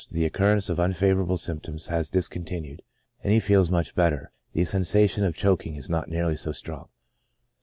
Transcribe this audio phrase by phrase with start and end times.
[0.11, 2.81] —The recurrence of unfavorable symptoms has discontinued,
[3.23, 6.89] and he feels much better; the sensation of choking is not nearly so strong.